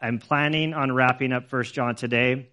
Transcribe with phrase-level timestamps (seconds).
[0.00, 2.48] I'm planning on wrapping up First John today.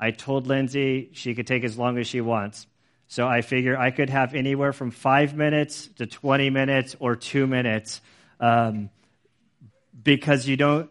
[0.00, 2.66] I told Lindsay she could take as long as she wants.
[3.06, 7.46] So I figure I could have anywhere from five minutes to 20 minutes or two
[7.46, 8.00] minutes
[8.40, 8.90] um,
[10.02, 10.90] because you don't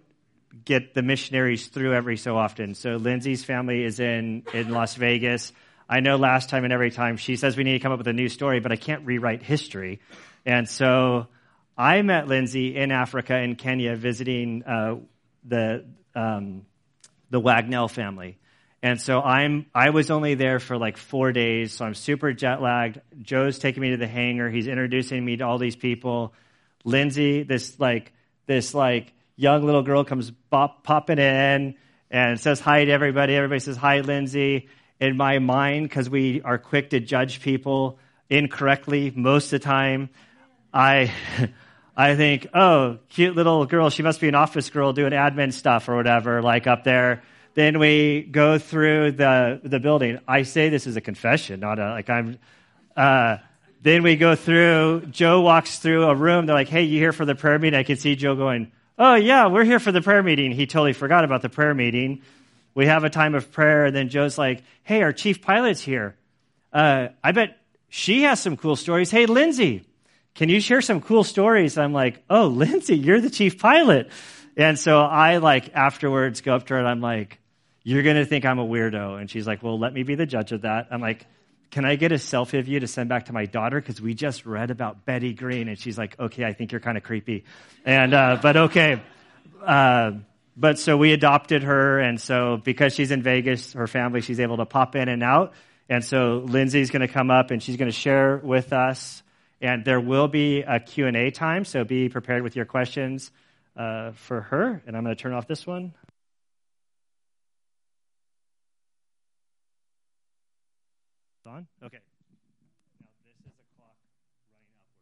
[0.65, 2.73] get the missionaries through every so often.
[2.73, 5.53] So Lindsay's family is in, in Las Vegas.
[5.87, 8.07] I know last time and every time she says we need to come up with
[8.07, 9.99] a new story, but I can't rewrite history.
[10.45, 11.27] And so
[11.77, 14.95] I met Lindsay in Africa, in Kenya, visiting uh,
[15.47, 16.65] the, um,
[17.29, 18.37] the Wagnell family.
[18.83, 22.61] And so I'm, I was only there for like four days, so I'm super jet
[22.61, 23.01] lagged.
[23.21, 24.49] Joe's taking me to the hangar.
[24.49, 26.33] He's introducing me to all these people.
[26.83, 28.13] Lindsay, this like,
[28.45, 31.75] this like young little girl comes pop, popping in
[32.11, 33.35] and says hi to everybody.
[33.35, 34.69] Everybody says hi, Lindsay.
[34.99, 40.09] In my mind, because we are quick to judge people incorrectly most of the time,
[40.73, 41.11] I,
[41.99, 43.89] I think, oh, cute little girl.
[43.89, 47.23] She must be an office girl doing admin stuff or whatever, like up there.
[47.55, 50.19] Then we go through the the building.
[50.27, 52.37] I say this is a confession, not a like I'm.
[52.95, 53.37] Uh,
[53.81, 55.07] then we go through.
[55.09, 56.45] Joe walks through a room.
[56.45, 59.15] They're like, "Hey, you here for the prayer meeting?" I can see Joe going, "Oh
[59.15, 62.21] yeah, we're here for the prayer meeting." He totally forgot about the prayer meeting.
[62.75, 66.15] We have a time of prayer, and then Joe's like, "Hey, our chief pilot's here.
[66.71, 67.57] Uh, I bet
[67.89, 69.09] she has some cool stories.
[69.09, 69.86] Hey, Lindsay,
[70.37, 74.09] can you share some cool stories?" I'm like, "Oh, Lindsay, you're the chief pilot."
[74.55, 77.39] And so I like afterwards go up to her and I'm like,
[77.87, 79.17] you're going to think I'm a weirdo.
[79.17, 80.87] And she's like, Well, let me be the judge of that.
[80.91, 81.25] I'm like,
[81.71, 83.79] Can I get a selfie of you to send back to my daughter?
[83.79, 85.69] Because we just read about Betty Greene.
[85.69, 87.45] And she's like, Okay, I think you're kind of creepy.
[87.85, 89.01] And, uh, but okay.
[89.63, 90.11] Uh,
[90.57, 91.99] but so we adopted her.
[91.99, 95.53] And so because she's in Vegas, her family, she's able to pop in and out.
[95.87, 99.23] And so Lindsay's going to come up and she's going to share with us.
[99.59, 101.65] And there will be a Q&A time.
[101.65, 103.31] So be prepared with your questions
[103.75, 104.83] uh, for her.
[104.85, 105.93] And I'm going to turn off this one.
[111.57, 111.67] on?
[111.83, 111.97] Okay.
[113.01, 114.93] Now this is a clock running upwards.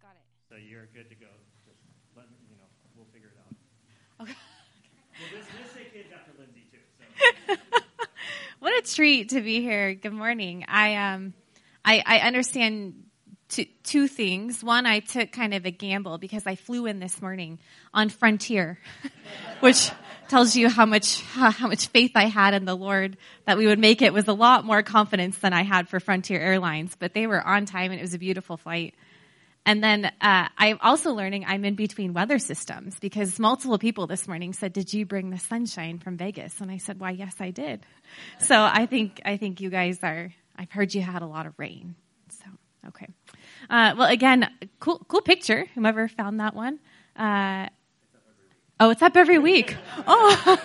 [0.00, 0.24] Got it.
[0.48, 1.28] So you're good to go.
[1.68, 1.76] Just
[2.16, 3.52] let me, you know, we'll figure it out.
[4.24, 4.38] Okay.
[5.20, 6.80] Well, this, this kids after Lindsay too.
[6.96, 7.54] So.
[8.60, 9.94] what a treat to be here.
[9.94, 10.64] Good morning.
[10.66, 11.34] I um,
[11.84, 13.04] I, I understand
[13.52, 14.64] two, two things.
[14.64, 17.58] One, I took kind of a gamble because I flew in this morning
[17.92, 18.78] on Frontier,
[19.60, 19.90] which
[20.28, 23.78] tells you how much how much faith I had in the Lord that we would
[23.78, 26.96] make it was a lot more confidence than I had for Frontier Airlines.
[26.98, 28.94] But they were on time and it was a beautiful flight.
[29.64, 34.26] And then uh, I'm also learning I'm in between weather systems because multiple people this
[34.26, 37.50] morning said, "Did you bring the sunshine from Vegas?" And I said, "Why, yes, I
[37.50, 37.86] did."
[38.40, 40.32] So I think I think you guys are.
[40.56, 41.94] I've heard you had a lot of rain.
[42.30, 42.46] So
[42.88, 43.06] okay.
[43.70, 44.48] Uh, well, again,
[44.80, 45.66] cool cool picture.
[45.74, 46.78] Whomever found that one.
[47.16, 47.68] Uh,
[48.82, 49.76] Oh, it's up every week.
[50.08, 50.56] Oh,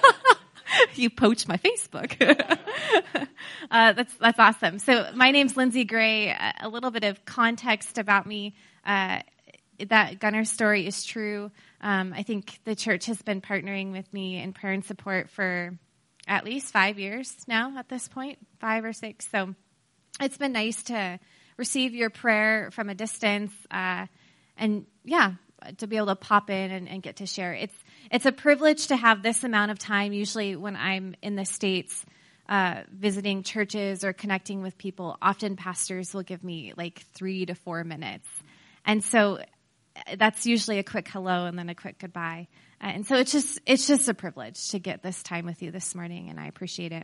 [0.95, 2.19] you poached my Facebook.
[3.69, 4.79] uh, that's that's awesome.
[4.79, 6.35] So my name's Lindsay Gray.
[6.59, 8.55] A little bit of context about me.
[8.83, 9.19] Uh,
[9.89, 11.51] that Gunner's story is true.
[11.79, 15.77] Um, I think the church has been partnering with me in prayer and support for
[16.27, 17.77] at least five years now.
[17.77, 19.29] At this point, five or six.
[19.29, 19.53] So
[20.19, 21.19] it's been nice to
[21.57, 24.05] receive your prayer from a distance, uh,
[24.57, 25.33] and yeah,
[25.77, 27.53] to be able to pop in and, and get to share.
[27.53, 27.75] It's
[28.11, 30.13] it's a privilege to have this amount of time.
[30.13, 32.05] Usually, when I'm in the States
[32.47, 37.55] uh, visiting churches or connecting with people, often pastors will give me like three to
[37.55, 38.27] four minutes.
[38.85, 39.39] And so
[40.17, 42.47] that's usually a quick hello and then a quick goodbye.
[42.81, 45.71] Uh, and so it's just, it's just a privilege to get this time with you
[45.71, 47.03] this morning, and I appreciate it.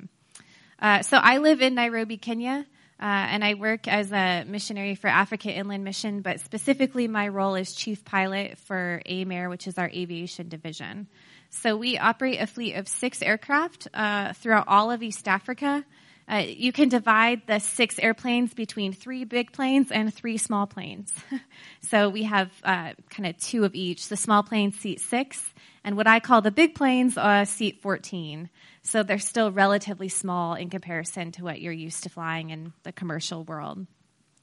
[0.79, 2.65] Uh, so I live in Nairobi, Kenya.
[2.99, 7.55] Uh, and I work as a missionary for Africa Inland Mission, but specifically my role
[7.55, 11.07] is chief pilot for AIM Air, which is our aviation division.
[11.49, 15.85] So we operate a fleet of six aircraft uh, throughout all of East Africa.
[16.29, 21.13] Uh, you can divide the six airplanes between three big planes and three small planes.
[21.81, 24.07] so we have uh, kind of two of each.
[24.07, 25.53] The small planes seat six,
[25.83, 28.49] and what I call the big planes uh, seat 14.
[28.83, 32.93] So they're still relatively small in comparison to what you're used to flying in the
[32.93, 33.85] commercial world.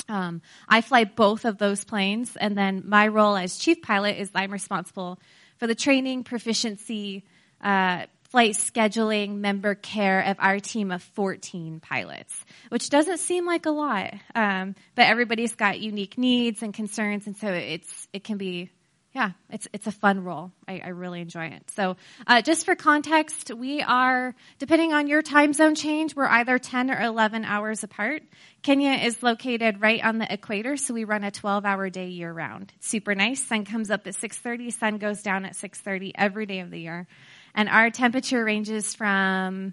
[0.09, 4.31] Um, I fly both of those planes, and then my role as chief pilot is
[4.35, 5.21] I'm responsible
[5.59, 7.25] for the training, proficiency,
[7.63, 13.67] uh, flight scheduling, member care of our team of 14 pilots, which doesn't seem like
[13.67, 18.39] a lot, um, but everybody's got unique needs and concerns, and so it's it can
[18.39, 18.71] be
[19.13, 20.53] yeah, it's it's a fun role.
[20.69, 21.69] I, I really enjoy it.
[21.71, 21.97] So,
[22.29, 26.93] uh, just for context, we are depending on your time zone change, we're either ten
[26.93, 28.23] or eleven hours apart.
[28.63, 32.73] Kenya is located right on the equator, so we run a twelve-hour day year round.
[32.77, 33.45] It's super nice.
[33.45, 34.71] Sun comes up at six thirty.
[34.71, 37.09] Sun goes down at six thirty every day of the year.
[37.55, 39.73] And our temperature ranges from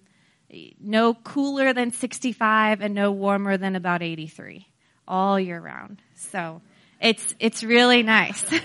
[0.80, 4.68] no cooler than 65 and no warmer than about 83
[5.08, 6.02] all year round.
[6.16, 6.62] So
[7.02, 8.44] it's it's really nice.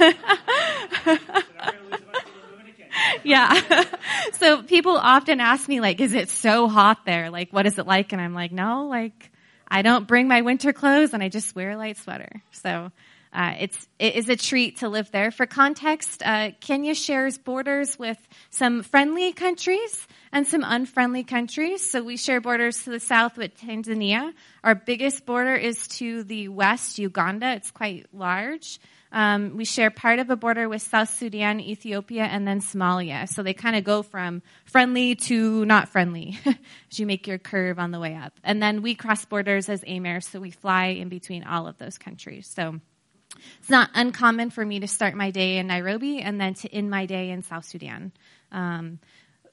[3.24, 3.84] yeah.
[4.34, 7.30] so people often ask me like, is it so hot there?
[7.30, 8.12] Like, what is it like?
[8.12, 9.30] And I'm like, no, like,
[9.68, 12.42] I don't bring my winter clothes and I just wear a light sweater.
[12.52, 12.90] So,
[13.32, 15.30] uh, it's it is a treat to live there.
[15.30, 18.18] For context, uh, Kenya shares borders with
[18.50, 21.88] some friendly countries and some unfriendly countries.
[21.88, 24.32] So we share borders to the south with Tanzania.
[24.62, 27.54] Our biggest border is to the west, Uganda.
[27.54, 28.78] It's quite large.
[29.12, 33.28] Um, we share part of a border with South Sudan, Ethiopia, and then Somalia.
[33.28, 37.78] So they kind of go from friendly to not friendly as you make your curve
[37.78, 38.32] on the way up.
[38.42, 41.76] And then we cross borders as AIM Air, so we fly in between all of
[41.76, 42.50] those countries.
[42.54, 42.80] So
[43.58, 46.90] it's not uncommon for me to start my day in Nairobi and then to end
[46.90, 48.12] my day in South Sudan.
[48.50, 48.98] Um,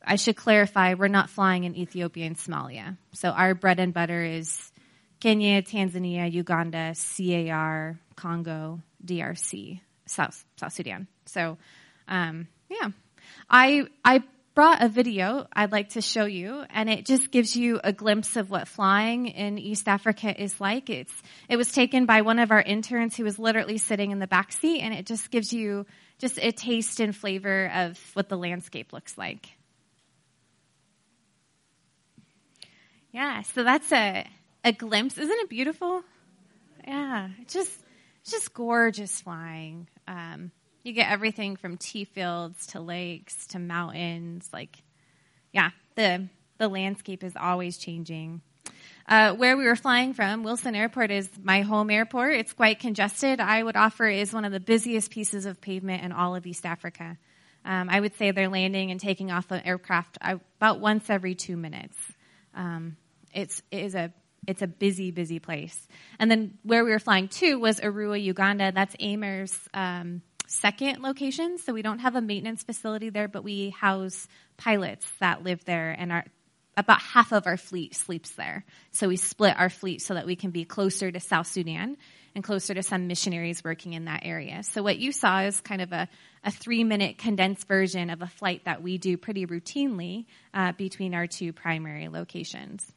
[0.04, 2.98] I should clarify, we're not flying in Ethiopia and Somalia.
[3.14, 4.72] So our bread and butter is
[5.20, 11.08] Kenya, Tanzania, Uganda, CAR, Congo, DRC, South South Sudan.
[11.26, 11.58] So,
[12.08, 12.90] um, yeah,
[13.50, 14.24] I I
[14.54, 18.36] brought a video I'd like to show you, and it just gives you a glimpse
[18.36, 20.90] of what flying in East Africa is like.
[20.90, 21.14] It's
[21.48, 24.52] it was taken by one of our interns who was literally sitting in the back
[24.52, 25.86] seat, and it just gives you
[26.18, 29.50] just a taste and flavor of what the landscape looks like.
[33.12, 34.28] Yeah, so that's a
[34.64, 35.18] a glimpse.
[35.18, 36.04] Isn't it beautiful?
[36.86, 37.72] Yeah, just
[38.26, 39.88] just gorgeous flying.
[40.08, 40.52] Um,
[40.90, 44.50] you get everything from tea fields to lakes to mountains.
[44.52, 44.84] Like,
[45.54, 46.28] yeah, the
[46.58, 48.42] the landscape is always changing.
[49.08, 52.34] Uh, where we were flying from, Wilson Airport is my home airport.
[52.36, 53.40] It's quite congested.
[53.40, 56.66] I would offer is one of the busiest pieces of pavement in all of East
[56.66, 57.18] Africa.
[57.66, 61.58] Um, I would say they're landing and taking off an aircraft about once every two
[61.58, 61.98] minutes.
[62.54, 62.98] Um,
[63.34, 64.12] it's it is a
[64.48, 65.88] it's a busy, busy place.
[66.18, 68.72] And then where we were flying to was Arua, Uganda.
[68.72, 71.58] That's AIM Air's um, second location.
[71.60, 75.92] So we don't have a maintenance facility there, but we house pilots that live there,
[75.92, 76.26] and our
[76.76, 78.64] about half of our fleet sleeps there.
[78.92, 81.98] So we split our fleet so that we can be closer to South Sudan
[82.36, 84.64] and closer to some missionaries working in that area.
[84.64, 86.08] So what you saw is kind of a,
[86.44, 91.14] a three minute condensed version of a flight that we do pretty routinely uh, between
[91.14, 92.90] our two primary locations.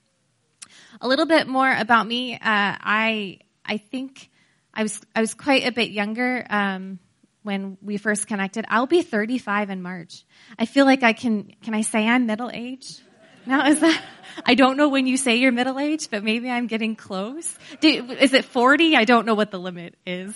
[1.01, 2.35] A little bit more about me.
[2.35, 4.31] Uh, I I think
[4.73, 6.99] I was I was quite a bit younger um,
[7.43, 8.65] when we first connected.
[8.69, 10.25] I'll be 35 in March.
[10.59, 13.03] I feel like I can can I say I'm middle aged?
[13.47, 14.03] Now is that
[14.47, 17.59] I don't know when you say you're middle aged, but maybe I'm getting close.
[17.81, 18.97] Do, is it 40?
[18.97, 20.35] I don't know what the limit is.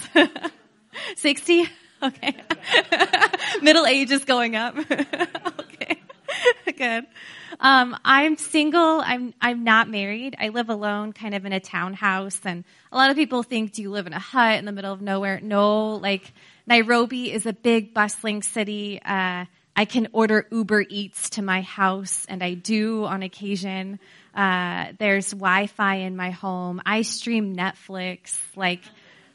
[1.17, 1.69] 60?
[2.03, 2.37] Okay.
[3.63, 4.77] middle age is going up.
[5.61, 6.03] okay.
[6.77, 7.07] Good.
[7.59, 9.01] Um, I'm single.
[9.01, 10.37] I'm I'm not married.
[10.39, 12.39] I live alone, kind of in a townhouse.
[12.45, 14.93] And a lot of people think, do you live in a hut in the middle
[14.93, 15.41] of nowhere?
[15.41, 15.95] No.
[15.95, 16.35] Like
[16.67, 19.01] Nairobi is a big, bustling city.
[19.03, 19.45] Uh,
[19.77, 24.01] I can order Uber Eats to my house, and I do on occasion.
[24.35, 26.81] Uh, there's Wi-Fi in my home.
[26.85, 28.39] I stream Netflix.
[28.57, 28.83] Like,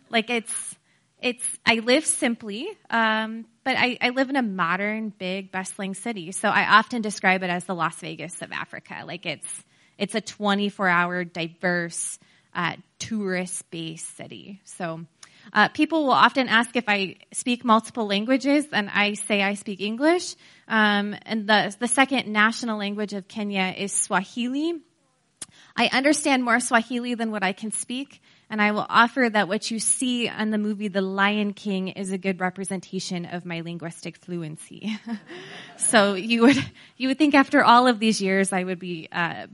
[0.10, 0.76] like it's
[1.22, 6.32] it's I live simply, um, but I, I, live in a modern, big, bustling city.
[6.32, 9.04] So I often describe it as the Las Vegas of Africa.
[9.06, 9.64] Like it's
[10.00, 12.18] it's a 24 hour, diverse,
[12.56, 14.62] uh, tourist based city.
[14.66, 15.06] So
[15.54, 19.82] uh, people will often ask if I speak multiple languages, and I say I speak
[19.82, 20.36] English.
[20.68, 24.82] Um, and the the second national language of Kenya is Swahili.
[25.76, 28.22] I understand more Swahili than what I can speak.
[28.50, 32.12] And I will offer that what you see on the movie The Lion King is
[32.12, 35.00] a good representation of my linguistic fluency.
[35.78, 36.58] so you would
[36.98, 39.48] you would think after all of these years I would be uh,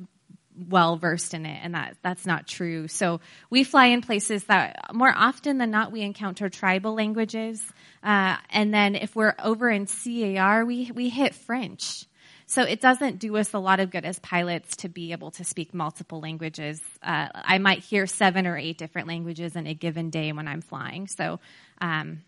[0.57, 2.87] well versed in it, and that that's not true.
[2.87, 7.63] So we fly in places that more often than not we encounter tribal languages,
[8.03, 12.05] uh, and then if we're over in CAR, we we hit French.
[12.49, 15.43] So it doesn't do us a lot of good as pilots to be able to
[15.43, 16.81] speak multiple languages.
[17.03, 20.61] Uh, I might hear seven or eight different languages in a given day when I'm
[20.61, 21.07] flying.
[21.07, 21.41] So,
[21.81, 22.21] um,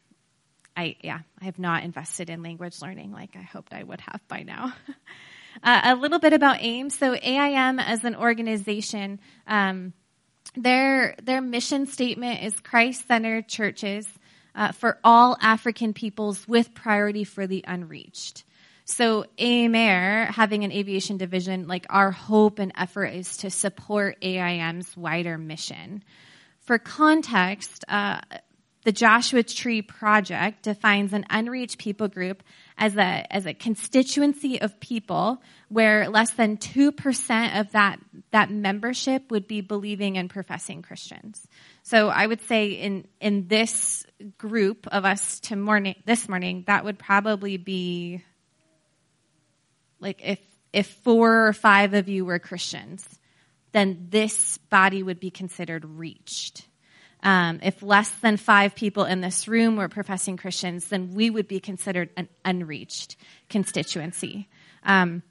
[0.76, 4.22] I yeah, I have not invested in language learning like I hoped I would have
[4.28, 4.74] by now.
[5.64, 6.90] uh, a little bit about AIM.
[6.90, 9.94] So AIM as an organization, um,
[10.56, 14.08] their their mission statement is Christ-centered churches
[14.56, 18.44] uh, for all African peoples with priority for the unreached.
[18.86, 24.18] So AIM Air, having an aviation division, like our hope and effort is to support
[24.24, 26.04] AIM's wider mission.
[26.62, 28.22] For context, uh,
[28.86, 32.42] the Joshua Tree Project defines an unreached people group
[32.80, 38.00] as a, as a constituency of people where less than 2% of that,
[38.32, 41.46] that membership would be believing and professing Christians.
[41.84, 44.06] So I would say in, in this
[44.38, 48.24] group of us to morning, this morning, that would probably be
[50.00, 50.40] like if,
[50.72, 53.06] if four or five of you were Christians,
[53.74, 56.66] then this body would be considered reached.
[57.22, 61.48] Um, if less than five people in this room were professing Christians, then we would
[61.48, 63.18] be considered an unreached
[63.50, 64.48] constituency.
[64.84, 65.24] Um,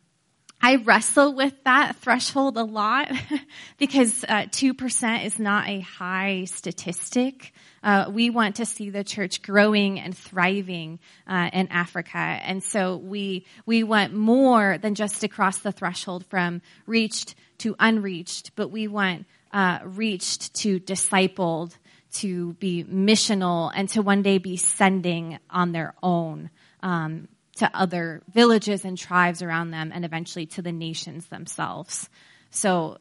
[0.61, 3.13] I wrestle with that threshold a lot
[3.79, 7.53] because uh, 2% is not a high statistic.
[7.83, 12.19] Uh, we want to see the church growing and thriving uh, in Africa.
[12.19, 17.77] And so we, we want more than just to cross the threshold from reached to
[17.79, 21.77] unreached, but we want uh, reached to discipled,
[22.15, 26.51] to be missional, and to one day be sending on their own.
[26.83, 27.29] Um,
[27.59, 32.09] to other villages and tribes around them and eventually to the nations themselves.
[32.51, 32.99] So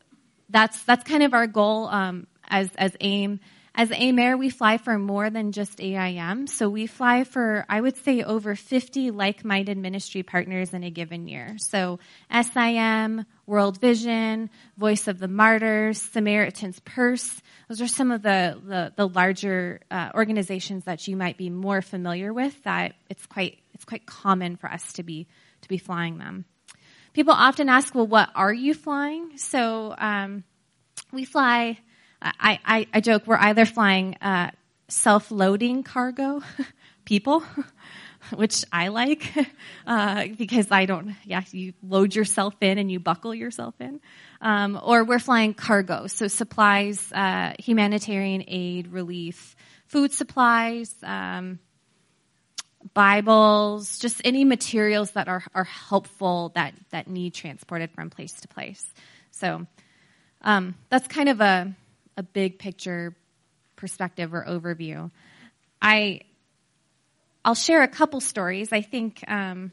[0.50, 3.40] that's, that's kind of our goal, um, as, as AIM.
[3.80, 6.48] As AIM Air, we fly for more than just AIM.
[6.48, 11.28] So we fly for, I would say, over 50 like-minded ministry partners in a given
[11.28, 11.58] year.
[11.60, 12.00] So
[12.32, 17.40] SIM, World Vision, Voice of the Martyrs, Samaritan's Purse.
[17.70, 21.84] Those are some of the, the, the larger uh, organizations that you might be more
[21.84, 25.28] familiar with that it's quite it's quite common for us to be
[25.62, 26.46] to be flying them.
[27.14, 30.44] People often ask, "Well, what are you flying?" So um,
[31.14, 31.78] we fly.
[32.22, 34.52] I, I, I, joke we're either flying uh,
[34.88, 36.42] self-loading cargo
[37.06, 37.44] people,
[38.36, 39.32] which I like
[39.88, 41.16] uh, because I don't.
[41.26, 44.02] Yeah, you load yourself in and you buckle yourself in.
[44.42, 49.56] Um, or we're flying cargo, so supplies, uh, humanitarian aid, relief,
[49.88, 50.94] food supplies.
[51.04, 51.60] Um,
[52.94, 58.48] Bibles, just any materials that are, are helpful that, that need transported from place to
[58.48, 58.84] place.
[59.32, 59.66] So
[60.42, 61.76] um, that's kind of a,
[62.18, 63.16] a big picture
[63.76, 65.10] perspective or overview.
[65.82, 66.22] I
[67.46, 68.74] I'll share a couple stories.
[68.74, 69.72] I think um,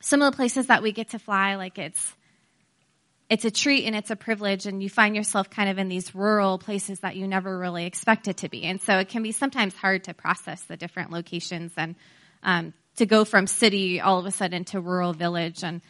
[0.00, 2.14] some of the places that we get to fly, like it's
[3.28, 6.14] it's a treat and it's a privilege and you find yourself kind of in these
[6.14, 8.64] rural places that you never really expect it to be.
[8.64, 11.96] And so it can be sometimes hard to process the different locations and
[12.42, 15.64] um, to go from city all of a sudden to rural village.
[15.64, 15.80] And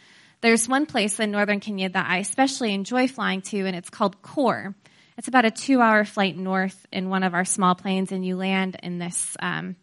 [0.41, 4.23] there's one place in northern Kenya that I especially enjoy flying to and it's called
[4.23, 4.75] Korr.
[5.16, 8.37] It's about a two hour flight north in one of our small planes and you
[8.37, 9.76] land in this um,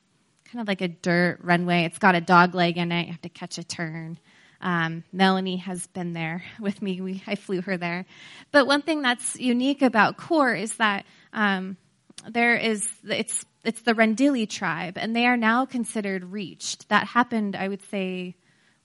[0.51, 1.85] kind of like a dirt runway.
[1.85, 3.05] It's got a dog leg in it.
[3.05, 4.19] You have to catch a turn.
[4.59, 7.01] Um, Melanie has been there with me.
[7.01, 8.05] We, I flew her there.
[8.51, 11.77] But one thing that's unique about Korr is that um,
[12.29, 16.89] there is it's it's the Rendille tribe, and they are now considered reached.
[16.89, 18.35] That happened, I would say,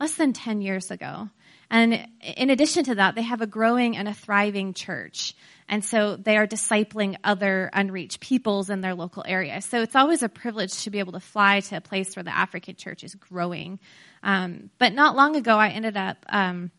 [0.01, 1.29] less than ten years ago.
[1.71, 5.35] And in addition to that, they have a growing and a thriving church.
[5.69, 9.61] And so they are discipling other unreached peoples in their local area.
[9.63, 12.37] So it's always a privilege to be able to fly to a place where the
[12.37, 13.81] African church is growing.
[14.23, 16.71] Um, but not long ago, I ended up um,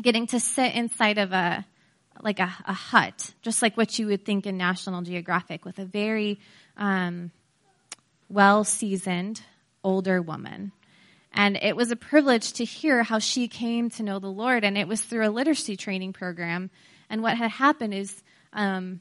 [0.00, 1.64] getting to sit inside of a
[2.22, 5.86] like a, a, hut, just like what you would think in National Geographic, with a
[5.86, 6.38] very
[6.76, 7.30] um,
[8.28, 9.40] well seasoned
[9.82, 10.72] older woman.
[11.32, 14.76] And it was a privilege to hear how she came to know the Lord, and
[14.76, 16.70] it was through a literacy training program
[17.10, 18.22] and what had happened is
[18.52, 19.00] um,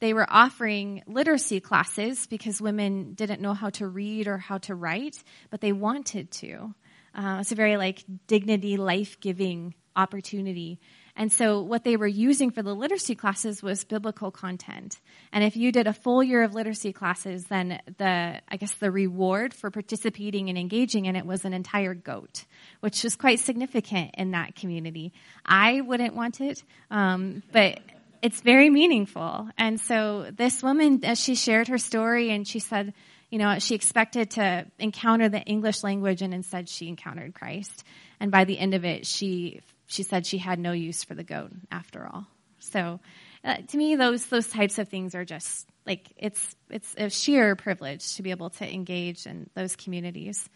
[0.00, 4.74] they were offering literacy classes because women didn't know how to read or how to
[4.74, 6.74] write, but they wanted to.
[7.14, 10.80] Uh, it's a very like dignity, life giving opportunity.
[11.14, 14.98] And so what they were using for the literacy classes was biblical content.
[15.30, 18.90] And if you did a full year of literacy classes, then the, I guess the
[18.90, 22.44] reward for participating and engaging in it was an entire goat,
[22.80, 25.12] which was quite significant in that community.
[25.44, 27.80] I wouldn't want it, um, but
[28.22, 29.50] it's very meaningful.
[29.58, 32.94] And so this woman, as she shared her story and she said,
[33.28, 37.84] you know, she expected to encounter the English language and instead she encountered Christ.
[38.20, 39.60] And by the end of it, she
[39.92, 42.26] she said she had no use for the goat after all.
[42.58, 43.00] So
[43.44, 47.56] uh, to me, those those types of things are just like it's it's a sheer
[47.56, 50.48] privilege to be able to engage in those communities.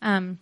[0.00, 0.38] Um,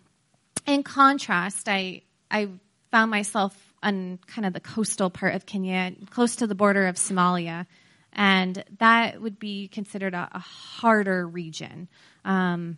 [0.65, 2.49] in contrast, I I
[2.91, 6.95] found myself on kind of the coastal part of Kenya, close to the border of
[6.95, 7.65] Somalia,
[8.13, 11.87] and that would be considered a, a harder region.
[12.23, 12.77] Um,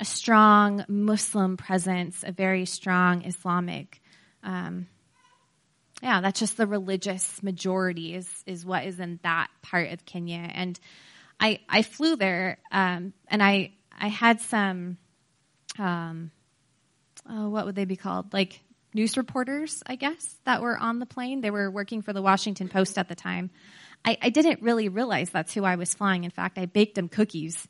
[0.00, 4.00] a strong Muslim presence, a very strong Islamic
[4.42, 4.86] um,
[6.02, 10.48] yeah, that's just the religious majority is is what is in that part of Kenya.
[10.52, 10.78] And
[11.40, 14.96] I I flew there, um, and I I had some
[15.78, 16.30] um,
[17.28, 18.32] uh, what would they be called?
[18.32, 18.60] Like
[18.94, 21.40] news reporters, I guess, that were on the plane.
[21.40, 23.50] They were working for the Washington Post at the time.
[24.04, 26.24] I, I didn't really realize that's who I was flying.
[26.24, 27.66] In fact, I baked them cookies.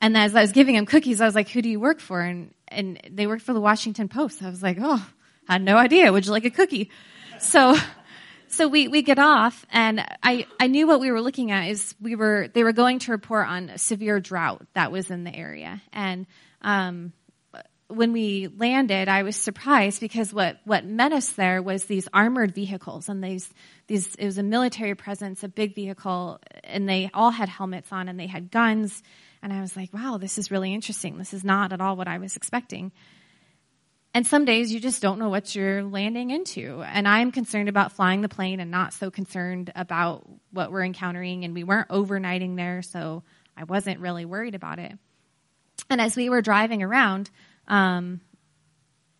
[0.00, 2.20] And as I was giving them cookies, I was like, who do you work for?
[2.20, 4.42] And, and they worked for the Washington Post.
[4.42, 5.06] I was like, oh,
[5.48, 6.12] I had no idea.
[6.12, 6.90] Would you like a cookie?
[7.44, 7.76] So,
[8.48, 11.94] so we, we get off and I, I knew what we were looking at is
[12.00, 15.82] we were, they were going to report on severe drought that was in the area.
[15.92, 16.26] And,
[16.62, 17.12] um,
[17.88, 22.54] when we landed, I was surprised because what, what met us there was these armored
[22.54, 23.48] vehicles and these,
[23.86, 28.08] these, it was a military presence, a big vehicle, and they all had helmets on
[28.08, 29.02] and they had guns.
[29.42, 31.18] And I was like, wow, this is really interesting.
[31.18, 32.90] This is not at all what I was expecting.
[34.14, 36.82] And some days you just don't know what you're landing into.
[36.82, 41.44] And I'm concerned about flying the plane and not so concerned about what we're encountering.
[41.44, 43.24] And we weren't overnighting there, so
[43.56, 44.92] I wasn't really worried about it.
[45.90, 47.28] And as we were driving around,
[47.66, 48.20] um,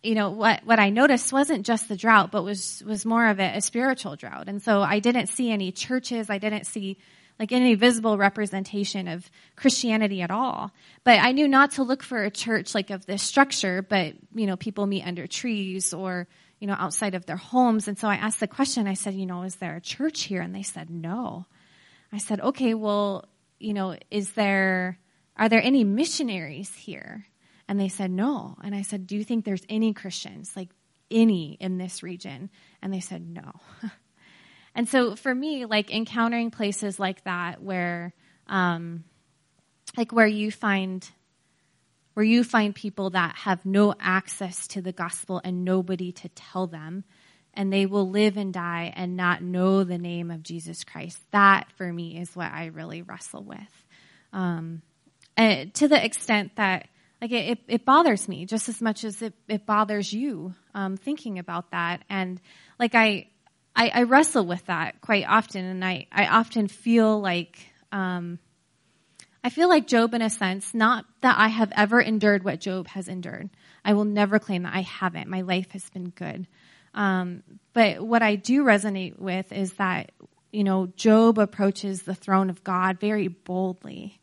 [0.01, 3.39] you know what what I noticed wasn't just the drought, but was was more of
[3.39, 4.47] a, a spiritual drought.
[4.47, 6.29] And so I didn't see any churches.
[6.29, 6.99] I didn't see
[7.39, 10.71] like any visible representation of Christianity at all.
[11.03, 14.45] But I knew not to look for a church like of this structure, but you
[14.45, 16.27] know, people meet under trees or,
[16.59, 17.87] you know, outside of their homes.
[17.87, 20.41] And so I asked the question, I said, you know, is there a church here?
[20.41, 21.45] And they said, no.
[22.13, 23.25] I said, okay, well,
[23.59, 24.97] you know, is there,
[25.35, 27.25] are there any missionaries here?
[27.67, 28.55] And they said, no.
[28.63, 30.69] And I said, do you think there's any Christians, like
[31.11, 32.49] any in this region?
[32.81, 33.51] And they said, no.
[34.75, 38.13] And so for me, like encountering places like that where,
[38.47, 39.05] um,
[39.97, 41.07] like where you find,
[42.13, 46.67] where you find people that have no access to the gospel and nobody to tell
[46.67, 47.05] them,
[47.53, 51.19] and they will live and die and not know the name of Jesus Christ.
[51.31, 53.85] That for me is what I really wrestle with.
[54.33, 54.81] Um,
[55.37, 56.89] to the extent that
[57.21, 60.97] like it, it, it, bothers me just as much as it, it bothers you um,
[60.97, 62.41] thinking about that and
[62.77, 63.27] like i
[63.75, 67.59] I, I, wrestle with that quite often, and I, I often feel like
[67.91, 68.39] um,
[69.43, 70.73] I feel like Job in a sense.
[70.73, 73.49] Not that I have ever endured what Job has endured.
[73.83, 75.29] I will never claim that I haven't.
[75.29, 76.47] My life has been good.
[76.95, 80.13] Um, but what I do resonate with is that
[80.51, 84.19] you know Job approaches the throne of God very boldly.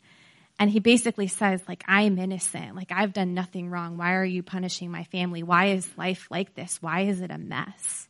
[0.59, 2.75] And he basically says, like, I'm innocent.
[2.75, 3.97] Like, I've done nothing wrong.
[3.97, 5.41] Why are you punishing my family?
[5.41, 6.81] Why is life like this?
[6.81, 8.07] Why is it a mess?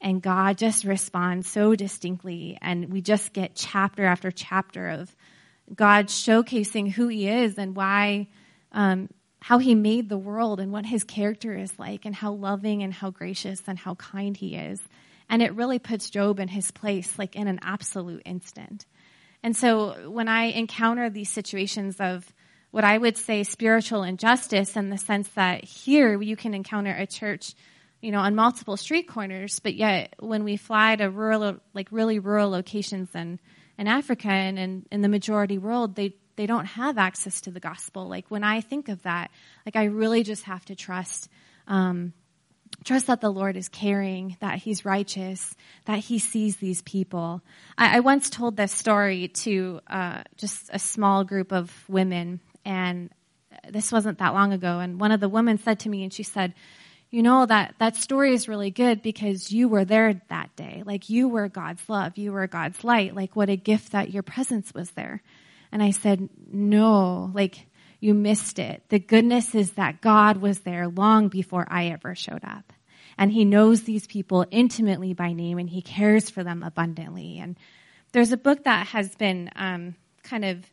[0.00, 2.58] And God just responds so distinctly.
[2.60, 5.14] And we just get chapter after chapter of
[5.74, 8.28] God showcasing who He is and why,
[8.72, 9.08] um,
[9.40, 12.94] how He made the world and what His character is like and how loving and
[12.94, 14.80] how gracious and how kind He is.
[15.28, 18.86] And it really puts Job in his place, like in an absolute instant.
[19.42, 22.32] And so when I encounter these situations of
[22.70, 27.06] what I would say spiritual injustice in the sense that here you can encounter a
[27.06, 27.54] church
[28.00, 32.18] you know, on multiple street corners, but yet when we fly to rural, like really
[32.18, 33.40] rural locations in,
[33.76, 37.60] in Africa and in, in the majority world, they, they don't have access to the
[37.60, 38.08] gospel.
[38.08, 39.30] Like when I think of that,
[39.66, 41.28] like I really just have to trust,
[41.66, 42.12] um,
[42.84, 45.54] trust that the Lord is caring, that He's righteous,
[45.86, 47.42] that He sees these people.
[47.76, 53.10] I, I once told this story to uh, just a small group of women, and
[53.68, 54.78] this wasn't that long ago.
[54.78, 56.54] And one of the women said to me, and she said,
[57.10, 60.82] you know that that story is really good because you were there that day.
[60.84, 62.18] Like you were god's love.
[62.18, 63.14] You were god's light.
[63.14, 65.22] Like what a gift that your presence was there.
[65.72, 67.66] And i said no like
[68.00, 68.82] you missed it.
[68.90, 72.72] The goodness is that god was there long before i ever showed up.
[73.16, 77.38] And he knows these people intimately by name and he cares for them abundantly.
[77.38, 77.56] And
[78.12, 80.64] there's a book that has been um, kind of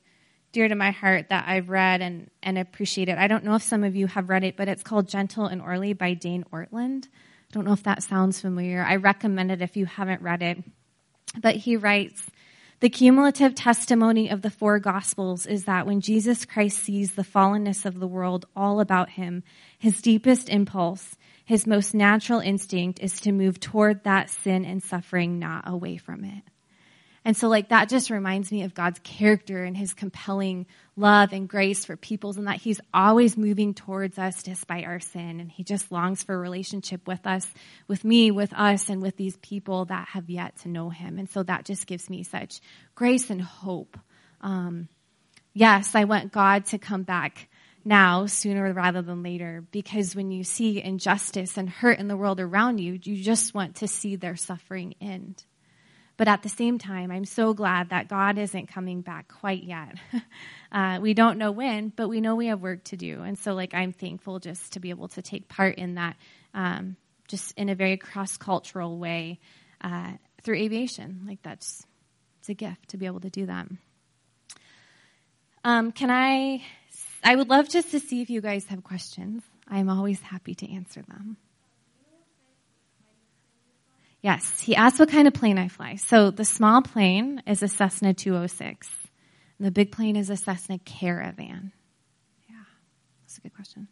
[0.56, 3.18] dear to my heart that I've read and, and appreciated.
[3.18, 5.62] I don't know if some of you have read it, but it's called Gentle and
[5.62, 7.08] Lowly by Dane Ortlund.
[7.08, 8.82] I don't know if that sounds familiar.
[8.82, 10.64] I recommend it if you haven't read it.
[11.38, 12.32] But he writes,
[12.80, 17.86] the cumulative testimony of the four gospels is that when Jesus Christ sees the fallenness
[17.86, 19.44] of the world all about him,
[19.78, 25.38] his deepest impulse, his most natural instinct is to move toward that sin and suffering,
[25.38, 26.44] not away from it.
[27.26, 31.50] And so, like, that just reminds me of God's character and his compelling love and
[31.50, 35.40] grace for peoples, and that he's always moving towards us despite our sin.
[35.40, 37.52] And he just longs for a relationship with us,
[37.88, 41.18] with me, with us, and with these people that have yet to know him.
[41.18, 42.62] And so, that just gives me such
[42.94, 43.98] grace and hope.
[44.42, 44.88] Um,
[45.52, 47.50] yes, I want God to come back
[47.84, 52.40] now sooner rather than later because when you see injustice and hurt in the world
[52.40, 55.44] around you, you just want to see their suffering end.
[56.18, 59.96] But at the same time, I'm so glad that God isn't coming back quite yet.
[60.72, 63.22] uh, we don't know when, but we know we have work to do.
[63.22, 66.16] And so, like, I'm thankful just to be able to take part in that,
[66.54, 66.96] um,
[67.28, 69.40] just in a very cross cultural way
[69.82, 71.24] uh, through aviation.
[71.28, 71.86] Like, that's
[72.40, 73.68] it's a gift to be able to do that.
[75.66, 76.64] Um, can I?
[77.24, 79.44] I would love just to see if you guys have questions.
[79.68, 81.38] I'm always happy to answer them.
[84.26, 85.98] Yes, he asked what kind of plane I fly.
[85.98, 88.90] So the small plane is a Cessna 206.
[89.60, 91.72] And the big plane is a Cessna Caravan.
[92.50, 92.56] Yeah,
[93.22, 93.88] that's a good question.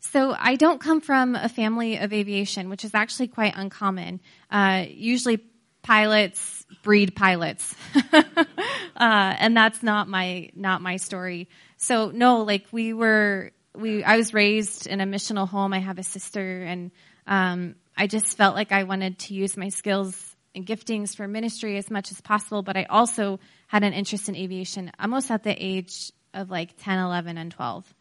[0.00, 4.22] So I don't come from a family of aviation, which is actually quite uncommon.
[4.50, 5.40] Uh, usually,
[5.82, 7.74] pilots breed pilots,
[8.12, 8.24] uh,
[8.96, 11.48] and that's not my not my story.
[11.76, 15.72] So no, like we were, we I was raised in a missional home.
[15.72, 16.90] I have a sister, and
[17.26, 21.76] um, I just felt like I wanted to use my skills and giftings for ministry
[21.76, 22.62] as much as possible.
[22.62, 26.98] But I also had an interest in aviation, almost at the age of like 10,
[26.98, 27.94] 11, and 12.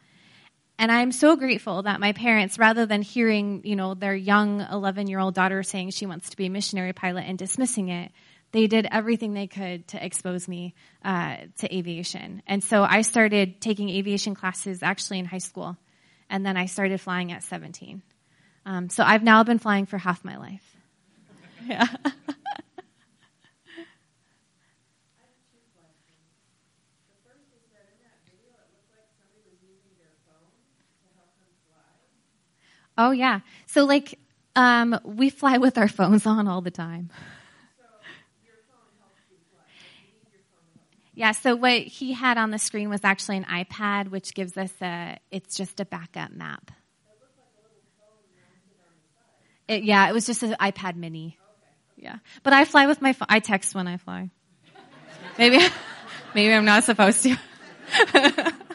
[0.80, 5.08] And I'm so grateful that my parents, rather than hearing, you know, their young 11
[5.08, 8.12] year old daughter saying she wants to be a missionary pilot and dismissing it,
[8.52, 12.42] they did everything they could to expose me uh, to aviation.
[12.48, 15.78] And so I started taking aviation classes actually in high school.
[16.30, 18.02] And then I started flying at 17.
[18.66, 20.76] Um, so I've now been flying for half my life.
[21.68, 21.88] yeah.
[32.98, 33.42] Oh yeah.
[33.68, 34.20] So like
[34.56, 37.12] um, we fly with our phones on all the time.
[41.18, 44.72] Yeah, so what he had on the screen was actually an iPad, which gives us
[44.84, 46.70] a, it's just a backup map.
[49.68, 51.40] It, yeah, it was just an iPad mini.
[51.96, 52.18] Yeah.
[52.44, 53.26] But I fly with my phone.
[53.32, 54.30] I text when I fly.
[55.40, 55.58] Maybe,
[56.36, 58.54] maybe I'm not supposed to.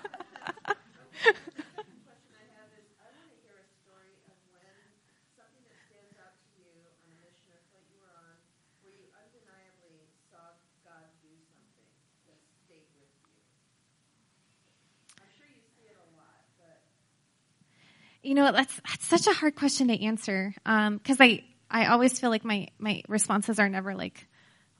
[18.23, 22.21] You know, that's, that's such a hard question to answer because um, I I always
[22.21, 24.29] feel like my my responses are never like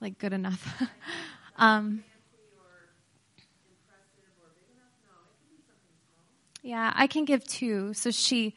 [0.01, 0.83] like good enough.
[1.57, 2.05] um,
[6.63, 7.95] yeah, I can give two.
[7.95, 8.55] So she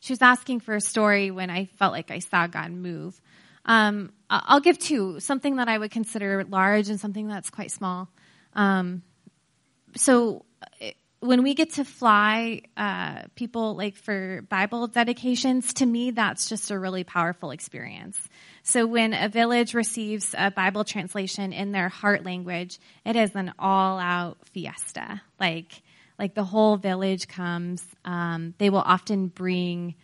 [0.00, 3.20] she was asking for a story when I felt like I saw God move.
[3.64, 5.18] Um, I'll give two.
[5.18, 8.08] Something that I would consider large and something that's quite small.
[8.54, 9.02] Um,
[9.96, 10.44] so
[11.20, 16.70] when we get to fly uh, people like for Bible dedications, to me, that's just
[16.70, 18.18] a really powerful experience.
[18.62, 23.52] So when a village receives a Bible translation in their heart language, it is an
[23.58, 25.20] all-out fiesta.
[25.40, 25.82] Like,
[26.18, 27.84] like the whole village comes.
[28.04, 29.94] Um, they will often bring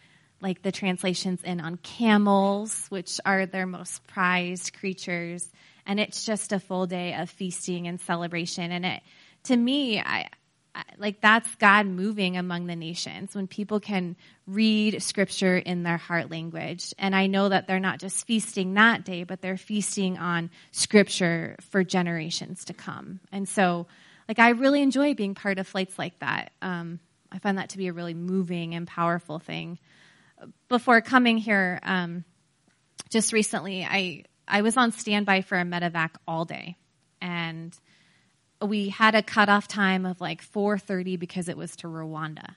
[0.40, 5.48] like the translations in on camels, which are their most prized creatures,
[5.86, 8.70] and it's just a full day of feasting and celebration.
[8.70, 9.02] And it,
[9.44, 10.28] to me, I
[10.98, 16.30] like that's God moving among the nations when people can read scripture in their heart
[16.30, 16.92] language.
[16.98, 21.56] And I know that they're not just feasting that day, but they're feasting on scripture
[21.70, 23.20] for generations to come.
[23.30, 23.86] And so,
[24.28, 26.52] like, I really enjoy being part of flights like that.
[26.60, 26.98] Um,
[27.30, 29.78] I find that to be a really moving and powerful thing.
[30.68, 32.24] Before coming here, um,
[33.10, 36.76] just recently, I I was on standby for a medevac all day,
[37.20, 37.76] and
[38.62, 42.54] we had a cutoff time of like 4.30 because it was to Rwanda.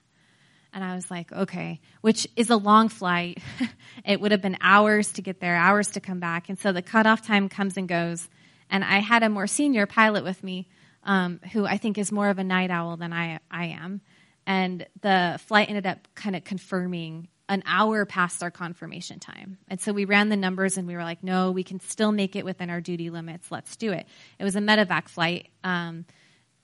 [0.73, 3.39] And I was like, okay, which is a long flight.
[4.05, 6.49] it would have been hours to get there, hours to come back.
[6.49, 8.27] And so the cutoff time comes and goes.
[8.69, 10.67] And I had a more senior pilot with me,
[11.03, 14.01] um, who I think is more of a night owl than I, I am.
[14.45, 19.57] And the flight ended up kind of confirming an hour past our confirmation time.
[19.67, 22.35] And so we ran the numbers and we were like, no, we can still make
[22.35, 23.49] it within our duty limits.
[23.49, 24.05] Let's do it.
[24.37, 25.47] It was a medevac flight.
[25.63, 26.05] Um,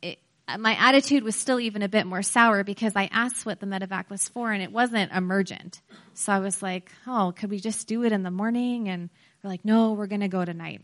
[0.02, 0.20] it,
[0.60, 4.10] my attitude was still even a bit more sour because I asked what the medevac
[4.10, 5.82] was for and it wasn't emergent.
[6.16, 8.90] So I was like, oh, could we just do it in the morning?
[8.90, 9.10] And
[9.42, 10.82] we're like, no, we're going to go tonight.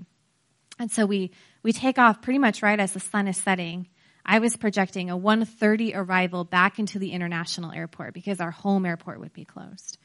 [0.80, 1.32] And so we,
[1.62, 3.90] we take off pretty much right as the sun is setting.
[4.32, 9.20] I was projecting a 1:30 arrival back into the international airport because our home airport
[9.20, 9.98] would be closed.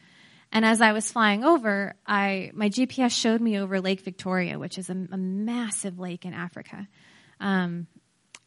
[0.51, 4.79] And as I was flying over, I my GPS showed me over Lake Victoria, which
[4.79, 6.89] is a, a massive lake in Africa.
[7.39, 7.87] Um,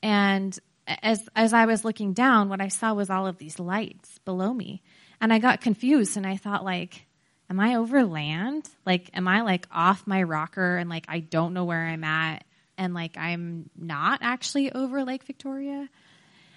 [0.02, 4.18] and as as I was looking down, what I saw was all of these lights
[4.26, 4.82] below me,
[5.22, 7.06] and I got confused, and I thought like,
[7.52, 8.68] am I over land?
[8.84, 12.47] Like, am I like off my rocker, and like I don't know where I'm at,
[12.78, 15.90] and like I'm not actually over Lake Victoria?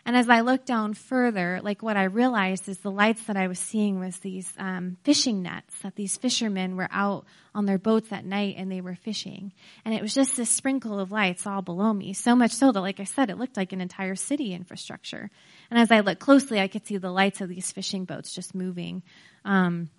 [0.07, 3.49] And as I looked down further, like what I realized is the lights that I
[3.49, 8.11] was seeing was these um, fishing nets that these fishermen were out on their boats
[8.11, 9.53] at night and they were fishing.
[9.85, 12.15] And it was just this sprinkle of lights all below me.
[12.15, 15.31] So much so that, like I said, it looked like an entire city infrastructure.
[15.71, 18.55] And as I looked closely, I could see the lights of these fishing boats just
[18.55, 19.03] moving.
[19.45, 19.91] Um,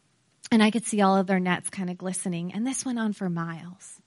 [0.52, 2.54] and I could see all of their nets kind of glistening.
[2.54, 4.01] And this went on for miles.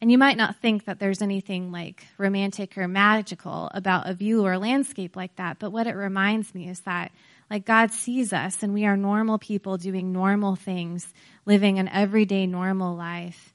[0.00, 4.44] And you might not think that there's anything like romantic or magical about a view
[4.44, 7.12] or a landscape like that, but what it reminds me is that
[7.50, 11.12] like God sees us and we are normal people doing normal things,
[11.46, 13.54] living an everyday normal life.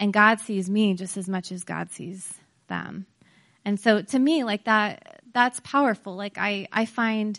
[0.00, 2.34] And God sees me just as much as God sees
[2.68, 3.06] them.
[3.64, 6.16] And so to me, like that, that's powerful.
[6.16, 7.38] Like I, I find,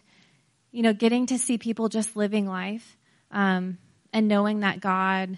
[0.72, 2.98] you know, getting to see people just living life,
[3.32, 3.78] um,
[4.14, 5.38] and knowing that God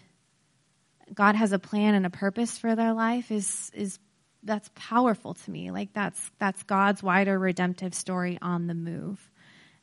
[1.14, 4.00] God has a plan and a purpose for their life is is
[4.44, 5.72] that's powerful to me.
[5.72, 9.20] Like that's that's God's wider redemptive story on the move.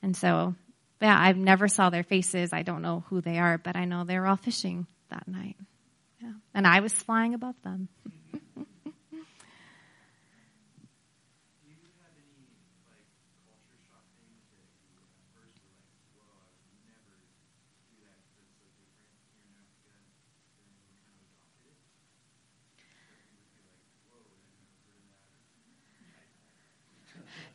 [0.03, 0.55] And so,
[1.01, 2.53] yeah, I've never saw their faces.
[2.53, 5.57] I don't know who they are, but I know they were all fishing that night.
[6.23, 6.33] Yeah.
[6.55, 7.89] And I was flying above them.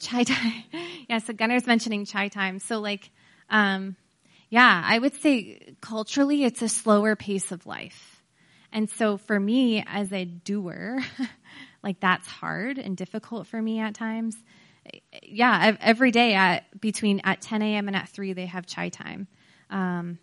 [0.04, 0.64] Chai time.
[1.10, 2.60] yeah, so Gunner's mentioning chai time.
[2.60, 3.10] So like,
[3.50, 3.96] um,
[4.50, 8.22] yeah, I would say culturally it's a slower pace of life.
[8.72, 11.00] And so for me as a doer,
[11.84, 14.36] like that's hard and difficult for me at times.
[15.24, 17.88] Yeah, every day at between at 10 a.m.
[17.88, 19.28] and at 3 they have chai time.
[19.70, 20.20] Um,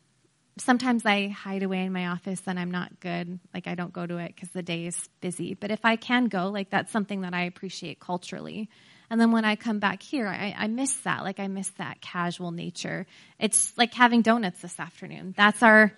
[0.58, 3.38] sometimes I hide away in my office and I'm not good.
[3.54, 5.54] Like I don't go to it because the day is busy.
[5.54, 8.68] But if I can go, like that's something that I appreciate culturally.
[9.10, 11.24] And then when I come back here, I, I miss that.
[11.24, 13.06] Like I miss that casual nature.
[13.40, 15.34] It's like having donuts this afternoon.
[15.36, 15.92] That's our,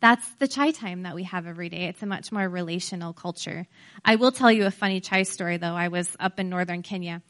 [0.00, 1.84] that's the chai time that we have every day.
[1.84, 3.66] It's a much more relational culture.
[4.04, 5.74] I will tell you a funny chai story though.
[5.74, 7.22] I was up in northern Kenya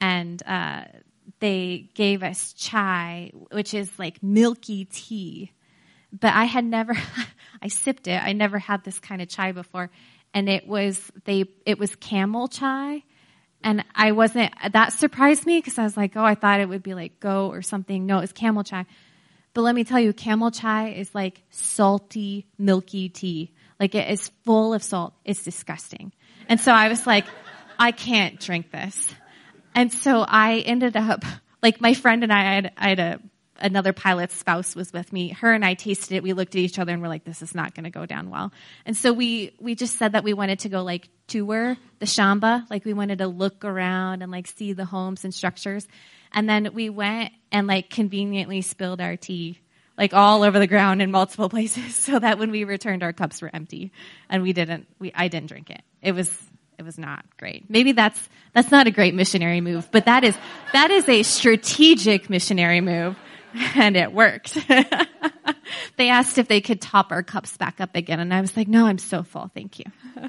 [0.00, 0.84] and, uh,
[1.40, 5.52] they gave us chai, which is like milky tea.
[6.18, 6.96] But I had never,
[7.62, 8.22] I sipped it.
[8.22, 9.90] I never had this kind of chai before.
[10.32, 13.02] And it was, they, it was camel chai
[13.62, 16.82] and I wasn't, that surprised me because I was like, oh, I thought it would
[16.82, 18.06] be like go or something.
[18.06, 18.86] No, it's camel chai.
[19.54, 23.52] But let me tell you, camel chai is like salty, milky tea.
[23.80, 25.14] Like it is full of salt.
[25.24, 26.12] It's disgusting.
[26.48, 27.24] And so I was like,
[27.78, 29.08] I can't drink this.
[29.74, 31.24] And so I ended up,
[31.62, 33.20] like my friend and I, I had, I had a
[33.58, 35.30] another pilot's spouse was with me.
[35.30, 36.22] Her and I tasted it.
[36.22, 38.30] We looked at each other and we're like, this is not going to go down
[38.30, 38.52] well.
[38.86, 42.68] And so we, we just said that we wanted to go like tour the Shamba.
[42.70, 45.86] Like we wanted to look around and like see the homes and structures.
[46.32, 49.58] And then we went and like conveniently spilled our tea
[49.96, 53.42] like all over the ground in multiple places so that when we returned our cups
[53.42, 53.92] were empty
[54.28, 55.82] and we didn't, we, I didn't drink it.
[56.00, 56.30] It was,
[56.78, 57.68] it was not great.
[57.68, 60.36] Maybe that's, that's not a great missionary move, but that is,
[60.72, 63.16] that is a strategic missionary move
[63.74, 64.58] and it worked.
[65.96, 68.68] they asked if they could top our cups back up again, and I was like,
[68.68, 69.84] no, I'm so full, thank you.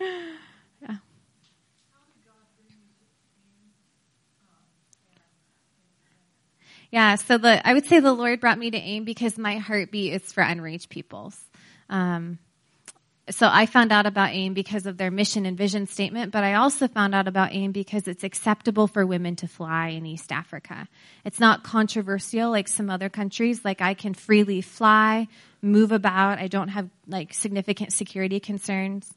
[0.00, 0.96] yeah.
[6.90, 10.12] Yeah, so the I would say the Lord brought me to AIM because my heartbeat
[10.12, 11.38] is for unreached peoples.
[11.88, 12.38] Um,
[13.30, 16.54] so I found out about AIM because of their mission and vision statement, but I
[16.54, 20.88] also found out about AIM because it's acceptable for women to fly in East Africa.
[21.24, 23.64] It's not controversial like some other countries.
[23.64, 25.28] Like I can freely fly,
[25.60, 26.40] move about.
[26.40, 29.14] I don't have like significant security concerns.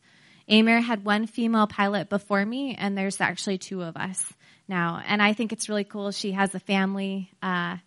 [0.48, 4.32] AIM Air had one female pilot before me, and there's actually two of us
[4.68, 5.02] now.
[5.08, 6.12] And I think it's really cool.
[6.12, 7.78] She has a family, uh,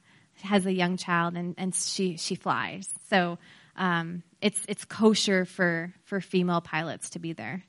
[0.43, 2.89] has a young child, and, and she she flies.
[3.09, 3.39] So
[3.79, 7.63] um, it's it's kosher for for female pilots to be there.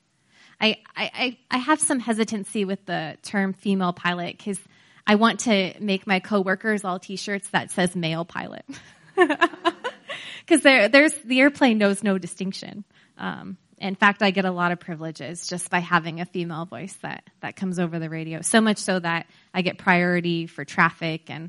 [0.60, 4.60] I I I have some hesitancy with the term female pilot because
[5.06, 8.64] I want to make my coworkers all T-shirts that says male pilot
[9.16, 12.84] because there there's the airplane knows no distinction.
[13.16, 16.92] Um, in fact, I get a lot of privileges just by having a female voice
[17.00, 18.42] that, that comes over the radio.
[18.42, 21.48] So much so that I get priority for traffic and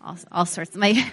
[0.00, 0.74] all, all sorts.
[0.74, 1.08] Of my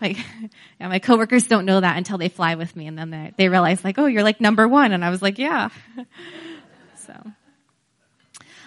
[0.00, 0.16] like,
[0.80, 3.48] yeah, my coworkers don't know that until they fly with me, and then they, they
[3.48, 5.68] realize, like, oh, you're like number one, and I was like, yeah.
[6.96, 7.14] so,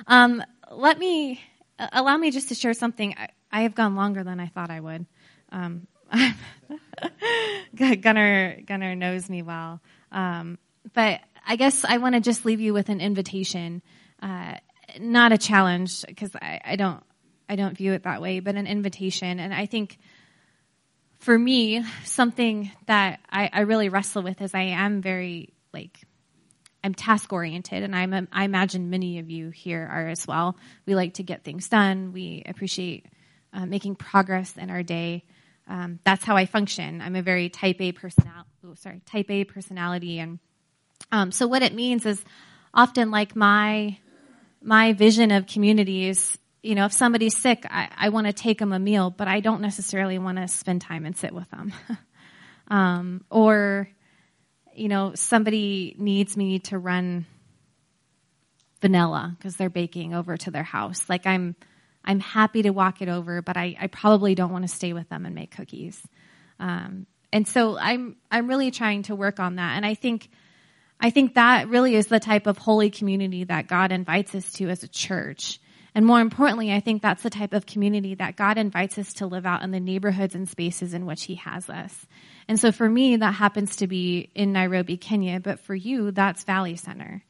[0.07, 1.41] um, let me
[1.77, 3.15] allow me just to share something.
[3.17, 5.05] I, I, have gone longer than I thought I would.
[5.51, 5.87] Um,
[7.75, 10.57] Gunnar Gunnar knows me well, um,
[10.93, 13.81] but I guess I want to just leave you with an invitation,
[14.21, 14.55] uh,
[14.99, 17.03] not a challenge because I, I don't
[17.49, 19.39] I don't view it that way, but an invitation.
[19.39, 19.97] And I think
[21.23, 26.01] for me, something that I, I really wrestle with is I am very like
[26.83, 30.57] I'm task oriented, and I'm, I imagine many of you here are as well.
[30.85, 32.11] We like to get things done.
[32.11, 33.05] We appreciate
[33.53, 35.23] uh, making progress in our day.
[35.65, 36.99] Um, that's how I function.
[36.99, 38.49] I'm a very type A personality.
[38.65, 40.39] Oh, sorry, type A personality, and
[41.11, 42.23] um, so what it means is
[42.73, 43.97] often like my
[44.61, 48.57] my vision of community is, you know, if somebody's sick, I, I want to take
[48.57, 51.73] them a meal, but I don't necessarily want to spend time and sit with them.
[52.69, 53.89] um, or
[54.75, 57.25] you know, somebody needs me to run
[58.81, 61.07] vanilla because they're baking over to their house.
[61.09, 61.55] Like I'm,
[62.03, 65.07] I'm happy to walk it over, but I, I probably don't want to stay with
[65.09, 66.01] them and make cookies.
[66.59, 69.77] Um, and so I'm, I'm really trying to work on that.
[69.77, 70.29] And I think,
[70.99, 74.69] I think that really is the type of holy community that God invites us to
[74.69, 75.59] as a church.
[75.95, 79.27] And more importantly, I think that's the type of community that God invites us to
[79.27, 82.07] live out in the neighborhoods and spaces in which He has us.
[82.47, 86.43] And so for me, that happens to be in Nairobi, Kenya, but for you, that's
[86.43, 87.23] Valley Center.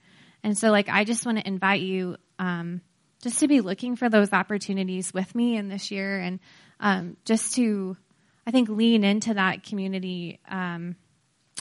[0.43, 2.81] And so, like, I just want to invite you um,
[3.21, 6.39] just to be looking for those opportunities with me in this year and
[6.79, 7.97] um, just to,
[8.47, 10.95] I think, lean into that community um,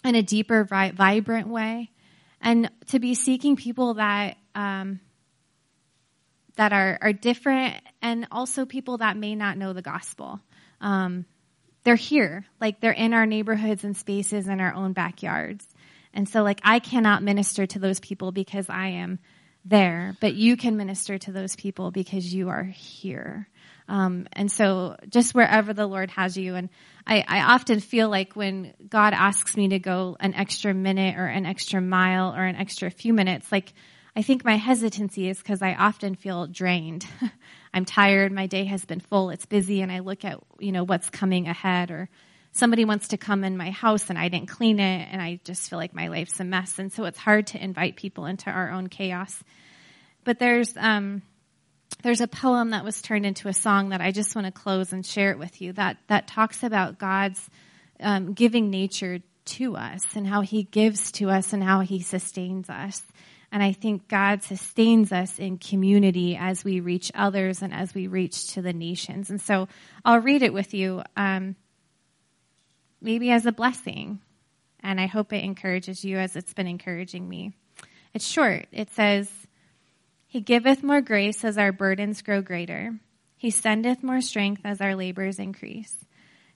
[0.04, 1.90] in a deeper, vi- vibrant way
[2.42, 5.00] and to be seeking people that um,
[6.56, 10.40] that are, are different and also people that may not know the gospel.
[10.80, 11.24] Um,
[11.84, 15.66] they're here, like they're in our neighborhoods and spaces in our own backyards.
[16.14, 19.18] And so, like, I cannot minister to those people because I am
[19.64, 23.48] there, but you can minister to those people because you are here.
[23.88, 26.68] Um, and so, just wherever the Lord has you, and
[27.06, 31.26] I, I often feel like when God asks me to go an extra minute or
[31.26, 33.72] an extra mile or an extra few minutes, like
[34.14, 37.06] I think my hesitancy is because I often feel drained.
[37.74, 40.84] I'm tired, my day has been full, it's busy, and I look at, you know,
[40.84, 42.10] what's coming ahead or
[42.52, 45.70] somebody wants to come in my house and I didn't clean it and I just
[45.70, 46.78] feel like my life's a mess.
[46.78, 49.42] And so it's hard to invite people into our own chaos.
[50.24, 51.22] But there's um,
[52.02, 54.92] there's a poem that was turned into a song that I just want to close
[54.92, 57.40] and share it with you that that talks about God's
[58.00, 62.68] um, giving nature to us and how He gives to us and how He sustains
[62.68, 63.02] us.
[63.52, 68.06] And I think God sustains us in community as we reach others and as we
[68.06, 69.28] reach to the nations.
[69.28, 69.68] And so
[70.06, 71.54] I'll read it with you, um,
[73.02, 74.20] maybe as a blessing.
[74.80, 77.52] And I hope it encourages you as it's been encouraging me.
[78.14, 78.68] It's short.
[78.72, 79.30] It says,
[80.26, 82.94] He giveth more grace as our burdens grow greater.
[83.36, 85.94] He sendeth more strength as our labors increase.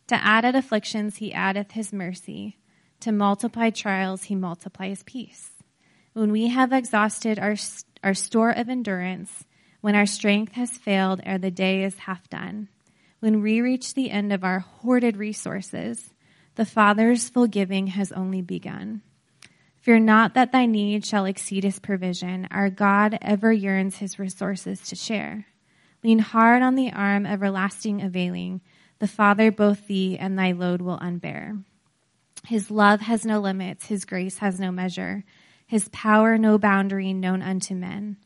[0.07, 2.57] To added afflictions, He addeth His mercy.
[3.01, 5.51] To multiply trials, He multiplies peace.
[6.17, 7.57] When we have exhausted our,
[8.03, 9.45] our store of endurance,
[9.83, 12.69] when our strength has failed ere the day is half done,
[13.21, 16.15] when we reach the end of our hoarded resources,
[16.55, 19.03] the Father's full giving has only begun.
[19.83, 22.49] Fear not that thy need shall exceed his provision.
[22.51, 25.45] Our God ever yearns his resources to share.
[26.03, 28.63] Lean hard on the arm everlasting availing.
[29.01, 31.63] The Father both thee and thy load will unbear.
[32.47, 35.23] His love has no limits, his grace has no measure
[35.67, 38.17] his power no boundary known unto men.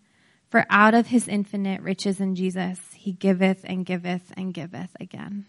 [0.50, 5.46] For out of his infinite riches in Jesus, he giveth and giveth and giveth again.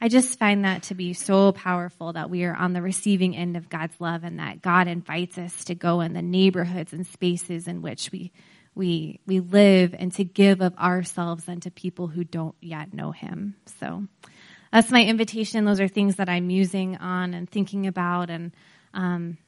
[0.00, 3.56] I just find that to be so powerful that we are on the receiving end
[3.56, 7.66] of God's love and that God invites us to go in the neighborhoods and spaces
[7.66, 8.30] in which we,
[8.74, 13.56] we, we live and to give of ourselves unto people who don't yet know him.
[13.80, 14.04] So
[14.70, 15.64] that's my invitation.
[15.64, 18.52] Those are things that I'm musing on and thinking about and,
[18.92, 19.38] um,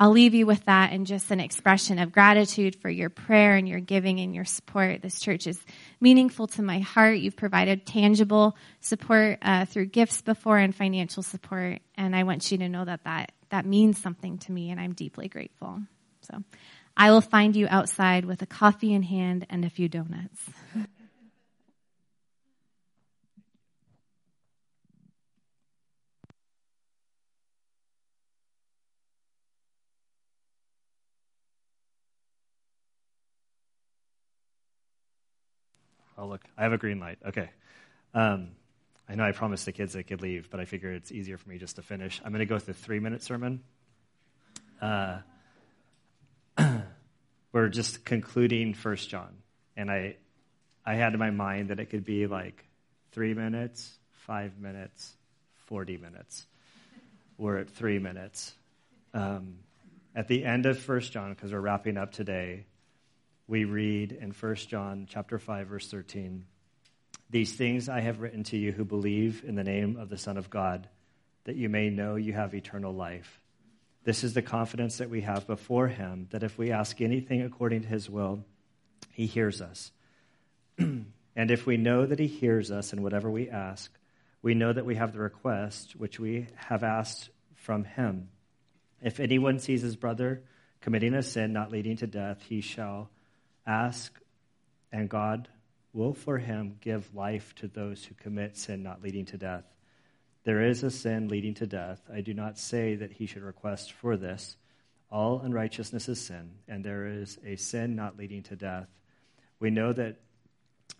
[0.00, 3.68] I'll leave you with that and just an expression of gratitude for your prayer and
[3.68, 5.02] your giving and your support.
[5.02, 5.60] This church is
[6.00, 7.18] meaningful to my heart.
[7.18, 12.58] You've provided tangible support uh, through gifts before and financial support, and I want you
[12.58, 15.80] to know that, that that means something to me, and I'm deeply grateful.
[16.22, 16.42] So,
[16.96, 20.40] I will find you outside with a coffee in hand and a few donuts.
[36.16, 37.18] Oh, look, I have a green light.
[37.26, 37.50] Okay.
[38.14, 38.50] Um,
[39.08, 41.48] I know I promised the kids they could leave, but I figure it's easier for
[41.48, 42.20] me just to finish.
[42.24, 43.62] I'm going to go with the three minute sermon.
[44.80, 45.18] Uh,
[47.52, 49.34] we're just concluding First John,
[49.76, 50.16] and I,
[50.86, 52.64] I had in my mind that it could be like
[53.12, 55.14] three minutes, five minutes,
[55.66, 56.46] 40 minutes.
[57.36, 58.54] We're at three minutes.
[59.12, 59.58] Um,
[60.14, 62.64] at the end of First John, because we're wrapping up today,
[63.46, 66.46] we read in First John chapter 5, verse 13,
[67.28, 70.38] These things I have written to you who believe in the name of the Son
[70.38, 70.88] of God,
[71.44, 73.40] that you may know you have eternal life.
[74.02, 77.82] This is the confidence that we have before him, that if we ask anything according
[77.82, 78.44] to his will,
[79.12, 79.92] he hears us.
[80.78, 83.92] and if we know that he hears us in whatever we ask,
[84.40, 88.28] we know that we have the request which we have asked from him.
[89.02, 90.42] If anyone sees his brother
[90.80, 93.10] committing a sin not leading to death, he shall
[93.66, 94.18] ask,
[94.92, 95.48] and God
[95.92, 99.64] will for him give life to those who commit sin not leading to death.
[100.44, 102.02] There is a sin leading to death.
[102.12, 104.56] I do not say that he should request for this.
[105.10, 108.88] All unrighteousness is sin, and there is a sin not leading to death.
[109.60, 110.16] We know that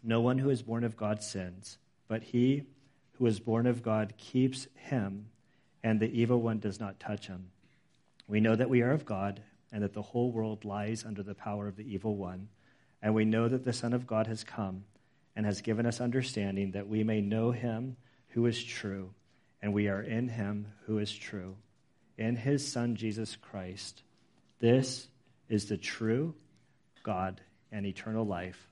[0.02, 2.62] no one who is born of God sins, but he
[3.14, 5.26] who is born of God keeps him,
[5.82, 7.50] and the evil one does not touch him.
[8.26, 9.42] We know that we are of God,
[9.74, 12.48] and that the whole world lies under the power of the evil one.
[13.02, 14.84] And we know that the Son of God has come
[15.34, 17.96] and has given us understanding that we may know him
[18.28, 19.10] who is true,
[19.60, 21.56] and we are in him who is true,
[22.16, 24.04] in his Son Jesus Christ.
[24.60, 25.08] This
[25.48, 26.36] is the true
[27.02, 27.40] God
[27.72, 28.68] and eternal life.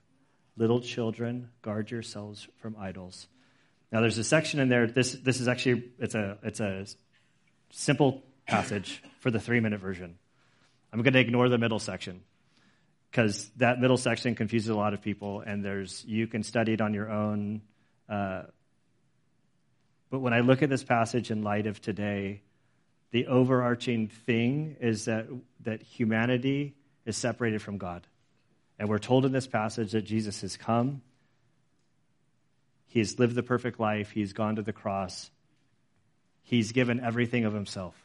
[0.55, 3.27] Little children, guard yourselves from idols.
[3.91, 4.87] Now, there's a section in there.
[4.87, 6.85] This this is actually it's a it's a
[7.71, 10.17] simple passage for the three minute version.
[10.93, 12.21] I'm going to ignore the middle section
[13.09, 16.81] because that middle section confuses a lot of people, and there's you can study it
[16.81, 17.61] on your own.
[18.07, 18.43] Uh,
[20.11, 22.41] but when I look at this passage in light of today,
[23.09, 25.25] the overarching thing is that
[25.61, 26.75] that humanity
[27.07, 28.05] is separated from God.
[28.77, 31.01] And we're told in this passage that Jesus has come.
[32.85, 34.11] He has lived the perfect life.
[34.11, 35.31] He's gone to the cross.
[36.43, 37.95] He's given everything of himself.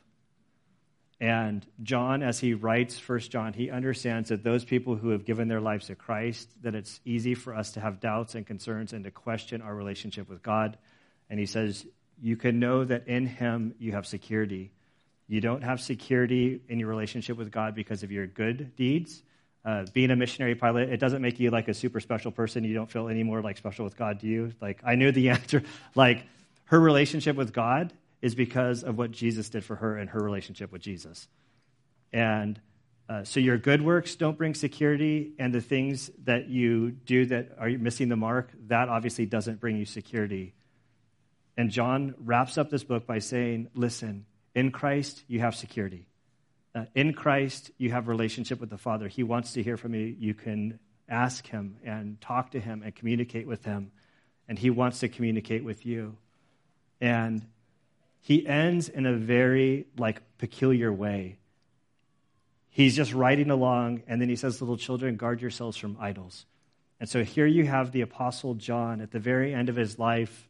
[1.20, 5.48] And John, as he writes First John, he understands that those people who have given
[5.48, 9.04] their lives to Christ, that it's easy for us to have doubts and concerns and
[9.04, 10.78] to question our relationship with God.
[11.28, 11.84] And he says,
[12.20, 14.70] You can know that in him you have security.
[15.26, 19.22] You don't have security in your relationship with God because of your good deeds.
[19.64, 22.62] Uh, being a missionary pilot, it doesn't make you like a super special person.
[22.62, 24.52] You don't feel any more like special with God, do you?
[24.60, 25.64] Like, I knew the answer.
[25.96, 26.24] Like,
[26.66, 30.72] her relationship with God is because of what Jesus did for her and her relationship
[30.72, 31.28] with Jesus.
[32.12, 32.60] And
[33.08, 37.52] uh, so your good works don't bring security, and the things that you do that
[37.58, 40.52] are missing the mark, that obviously doesn't bring you security.
[41.56, 46.06] And John wraps up this book by saying, listen, in Christ, you have security.
[46.74, 49.08] Uh, in Christ, you have relationship with the Father.
[49.08, 50.14] He wants to hear from you.
[50.18, 53.90] You can ask him and talk to him and communicate with him,
[54.48, 56.16] and he wants to communicate with you.
[57.00, 57.46] And
[58.20, 61.38] he ends in a very like peculiar way.
[62.68, 66.46] He's just riding along, and then he says, Little children, guard yourselves from idols.
[67.00, 70.48] And so here you have the Apostle John at the very end of his life.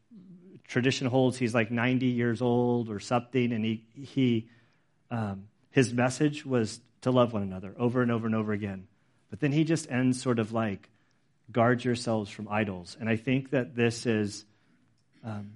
[0.67, 4.49] Tradition holds he's like 90 years old or something, and he, he
[5.11, 8.87] um, his message was to love one another over and over and over again.
[9.31, 10.89] But then he just ends sort of like,
[11.51, 12.97] guard yourselves from idols.
[12.99, 14.45] And I think that this is
[15.25, 15.53] um,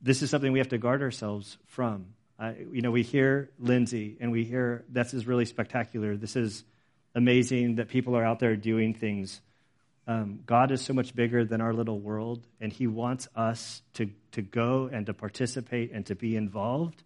[0.00, 2.06] this is something we have to guard ourselves from.
[2.38, 6.16] Uh, you know, we hear Lindsay and we hear this is really spectacular.
[6.16, 6.64] This is
[7.14, 9.40] amazing that people are out there doing things.
[10.06, 14.10] Um, God is so much bigger than our little world, and He wants us to,
[14.32, 17.02] to go and to participate and to be involved.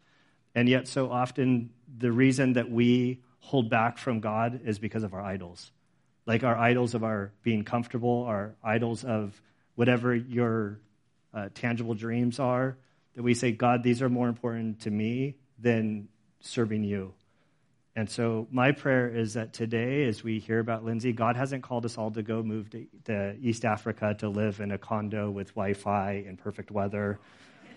[0.54, 5.14] And yet, so often, the reason that we hold back from God is because of
[5.14, 5.72] our idols.
[6.26, 9.40] Like our idols of our being comfortable, our idols of
[9.74, 10.78] whatever your
[11.34, 12.76] uh, tangible dreams are,
[13.14, 16.08] that we say, God, these are more important to me than
[16.40, 17.14] serving you.
[17.94, 21.84] And so, my prayer is that today, as we hear about Lindsay, God hasn't called
[21.84, 25.48] us all to go move to, to East Africa to live in a condo with
[25.48, 27.18] Wi Fi and perfect weather.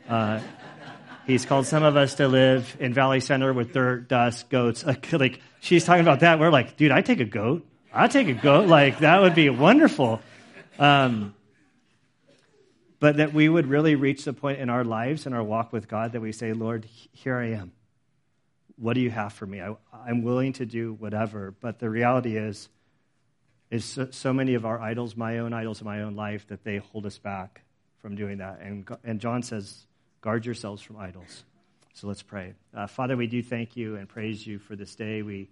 [0.07, 0.39] Uh,
[1.27, 4.85] he's called some of us to live in Valley Center with dirt, dust, goats.
[5.11, 6.39] Like, she's talking about that.
[6.39, 7.67] We're like, dude, I take a goat.
[7.93, 8.69] i take a goat.
[8.69, 10.21] Like, that would be wonderful.
[10.79, 11.35] Um,
[13.05, 15.87] but that we would really reach the point in our lives and our walk with
[15.87, 17.71] God that we say, Lord, here I am.
[18.77, 19.61] What do you have for me?
[19.61, 19.75] I,
[20.09, 21.53] am willing to do whatever.
[21.61, 22.67] But the reality is,
[23.69, 26.63] is so, so, many of our idols, my own idols in my own life, that
[26.63, 27.61] they hold us back
[27.99, 28.59] from doing that.
[28.61, 29.85] And, and John says,
[30.21, 31.43] guard yourselves from idols.
[31.93, 32.55] So let's pray.
[32.73, 35.21] Uh, Father, we do thank you and praise you for this day.
[35.21, 35.51] We,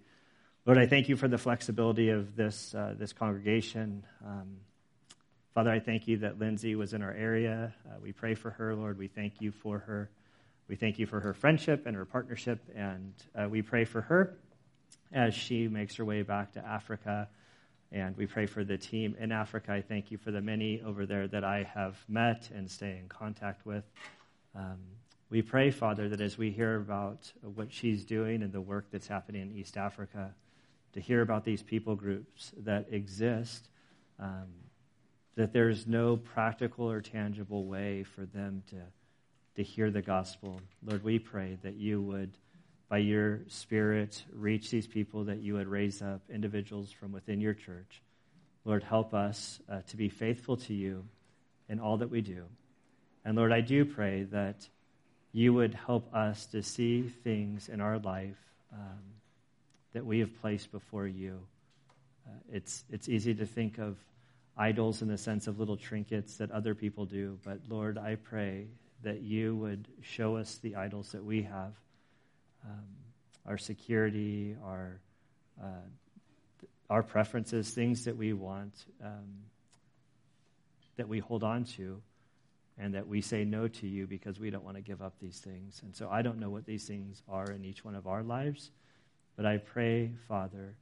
[0.66, 4.04] Lord, I thank you for the flexibility of this, uh, this congregation.
[4.26, 4.56] Um,
[5.54, 7.72] Father, I thank you that Lindsay was in our area.
[7.86, 8.98] Uh, we pray for her, Lord.
[8.98, 10.10] We thank you for her.
[10.66, 14.36] We thank you for her friendship and her partnership, and uh, we pray for her
[15.12, 17.28] as she makes her way back to Africa.
[17.92, 19.72] And we pray for the team in Africa.
[19.74, 23.08] I thank you for the many over there that I have met and stay in
[23.08, 23.84] contact with.
[24.56, 24.78] Um,
[25.30, 29.06] we pray, Father, that as we hear about what she's doing and the work that's
[29.06, 30.34] happening in East Africa,
[30.94, 33.68] to hear about these people groups that exist,
[34.18, 34.48] um,
[35.36, 38.76] that there's no practical or tangible way for them to,
[39.56, 40.60] to hear the gospel.
[40.84, 42.36] Lord, we pray that you would,
[42.88, 47.54] by your Spirit, reach these people, that you would raise up individuals from within your
[47.54, 48.02] church.
[48.64, 51.04] Lord, help us uh, to be faithful to you
[51.68, 52.44] in all that we do.
[53.24, 54.68] And Lord, I do pray that
[55.32, 58.38] you would help us to see things in our life
[58.72, 59.02] um,
[59.92, 61.40] that we have placed before you.
[62.26, 63.96] Uh, it's, it's easy to think of
[64.56, 67.38] idols in the sense of little trinkets that other people do.
[67.44, 68.68] But Lord, I pray
[69.02, 71.72] that you would show us the idols that we have
[72.64, 72.86] um,
[73.46, 74.98] our security, our,
[75.62, 75.86] uh,
[76.88, 78.72] our preferences, things that we want,
[79.04, 79.42] um,
[80.96, 82.00] that we hold on to,
[82.78, 85.38] and that we say no to you because we don't want to give up these
[85.38, 85.82] things.
[85.84, 88.70] And so I don't know what these things are in each one of our lives,
[89.36, 90.74] but I pray, Father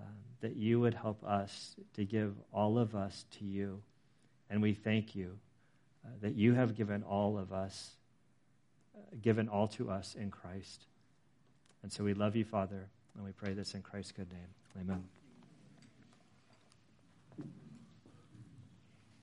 [0.00, 3.80] um, that you would help us to give all of us to you.
[4.50, 5.38] And we thank you
[6.04, 7.96] uh, that you have given all of us,
[8.96, 10.86] uh, given all to us in Christ.
[11.82, 14.48] And so we love you, Father, and we pray this in Christ's good name.
[14.80, 15.04] Amen.